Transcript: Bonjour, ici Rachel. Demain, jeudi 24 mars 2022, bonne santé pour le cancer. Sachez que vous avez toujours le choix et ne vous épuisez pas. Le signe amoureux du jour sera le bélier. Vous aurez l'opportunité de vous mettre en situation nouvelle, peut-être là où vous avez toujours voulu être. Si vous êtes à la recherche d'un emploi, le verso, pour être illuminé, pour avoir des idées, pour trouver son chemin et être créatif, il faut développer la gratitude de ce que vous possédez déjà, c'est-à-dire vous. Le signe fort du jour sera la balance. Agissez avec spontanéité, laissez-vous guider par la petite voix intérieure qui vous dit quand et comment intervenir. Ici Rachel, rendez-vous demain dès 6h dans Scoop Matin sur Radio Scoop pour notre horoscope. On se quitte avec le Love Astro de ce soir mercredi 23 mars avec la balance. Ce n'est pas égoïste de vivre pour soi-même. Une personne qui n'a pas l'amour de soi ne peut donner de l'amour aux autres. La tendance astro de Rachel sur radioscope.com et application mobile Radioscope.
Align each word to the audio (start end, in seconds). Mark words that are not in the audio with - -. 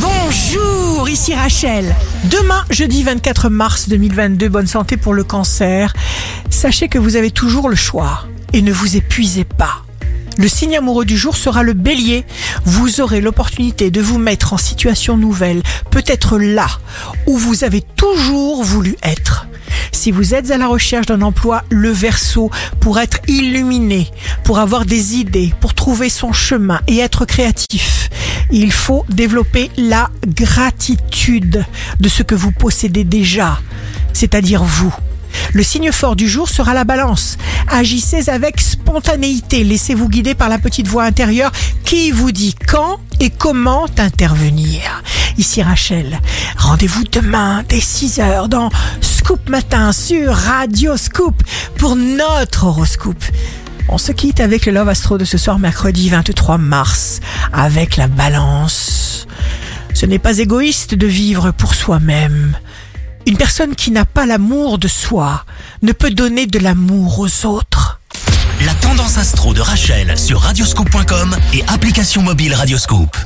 Bonjour, 0.00 1.08
ici 1.08 1.34
Rachel. 1.34 1.94
Demain, 2.30 2.64
jeudi 2.70 3.02
24 3.02 3.48
mars 3.48 3.88
2022, 3.88 4.48
bonne 4.48 4.66
santé 4.66 4.96
pour 4.96 5.12
le 5.12 5.24
cancer. 5.24 5.92
Sachez 6.50 6.88
que 6.88 6.98
vous 6.98 7.16
avez 7.16 7.30
toujours 7.30 7.68
le 7.68 7.76
choix 7.76 8.26
et 8.52 8.62
ne 8.62 8.72
vous 8.72 8.96
épuisez 8.96 9.44
pas. 9.44 9.82
Le 10.36 10.46
signe 10.46 10.76
amoureux 10.76 11.04
du 11.04 11.16
jour 11.16 11.36
sera 11.36 11.64
le 11.64 11.72
bélier. 11.72 12.24
Vous 12.64 13.00
aurez 13.00 13.20
l'opportunité 13.20 13.90
de 13.90 14.00
vous 14.00 14.18
mettre 14.18 14.52
en 14.52 14.56
situation 14.58 15.16
nouvelle, 15.16 15.62
peut-être 15.90 16.38
là 16.38 16.68
où 17.26 17.36
vous 17.36 17.64
avez 17.64 17.80
toujours 17.80 18.62
voulu 18.62 18.96
être. 19.02 19.48
Si 19.90 20.12
vous 20.12 20.34
êtes 20.34 20.52
à 20.52 20.58
la 20.58 20.68
recherche 20.68 21.06
d'un 21.06 21.22
emploi, 21.22 21.64
le 21.70 21.90
verso, 21.90 22.50
pour 22.78 23.00
être 23.00 23.18
illuminé, 23.26 24.08
pour 24.44 24.60
avoir 24.60 24.84
des 24.84 25.16
idées, 25.16 25.52
pour 25.60 25.74
trouver 25.74 26.08
son 26.08 26.32
chemin 26.32 26.80
et 26.86 26.98
être 26.98 27.24
créatif, 27.24 28.08
il 28.50 28.72
faut 28.72 29.04
développer 29.08 29.70
la 29.76 30.10
gratitude 30.26 31.64
de 32.00 32.08
ce 32.08 32.22
que 32.22 32.34
vous 32.34 32.52
possédez 32.52 33.04
déjà, 33.04 33.60
c'est-à-dire 34.12 34.62
vous. 34.64 34.94
Le 35.52 35.62
signe 35.62 35.92
fort 35.92 36.16
du 36.16 36.28
jour 36.28 36.48
sera 36.48 36.74
la 36.74 36.84
balance. 36.84 37.38
Agissez 37.68 38.28
avec 38.28 38.60
spontanéité, 38.60 39.64
laissez-vous 39.64 40.08
guider 40.08 40.34
par 40.34 40.48
la 40.48 40.58
petite 40.58 40.88
voix 40.88 41.04
intérieure 41.04 41.52
qui 41.84 42.10
vous 42.10 42.32
dit 42.32 42.54
quand 42.66 42.98
et 43.20 43.30
comment 43.30 43.86
intervenir. 43.98 45.02
Ici 45.36 45.62
Rachel, 45.62 46.20
rendez-vous 46.56 47.04
demain 47.10 47.62
dès 47.68 47.78
6h 47.78 48.48
dans 48.48 48.70
Scoop 49.00 49.48
Matin 49.48 49.92
sur 49.92 50.34
Radio 50.34 50.96
Scoop 50.96 51.42
pour 51.76 51.96
notre 51.96 52.64
horoscope. 52.64 53.24
On 53.90 53.96
se 53.96 54.12
quitte 54.12 54.40
avec 54.40 54.66
le 54.66 54.72
Love 54.72 54.90
Astro 54.90 55.16
de 55.16 55.24
ce 55.24 55.38
soir 55.38 55.58
mercredi 55.58 56.10
23 56.10 56.58
mars 56.58 57.20
avec 57.52 57.96
la 57.96 58.06
balance. 58.06 59.26
Ce 59.94 60.04
n'est 60.04 60.18
pas 60.18 60.38
égoïste 60.38 60.94
de 60.94 61.06
vivre 61.06 61.52
pour 61.52 61.74
soi-même. 61.74 62.54
Une 63.26 63.38
personne 63.38 63.74
qui 63.74 63.90
n'a 63.90 64.04
pas 64.04 64.26
l'amour 64.26 64.78
de 64.78 64.88
soi 64.88 65.44
ne 65.80 65.92
peut 65.92 66.10
donner 66.10 66.46
de 66.46 66.58
l'amour 66.58 67.18
aux 67.18 67.46
autres. 67.46 68.00
La 68.66 68.74
tendance 68.74 69.16
astro 69.16 69.54
de 69.54 69.60
Rachel 69.62 70.18
sur 70.18 70.40
radioscope.com 70.40 71.34
et 71.54 71.64
application 71.68 72.22
mobile 72.22 72.54
Radioscope. 72.54 73.16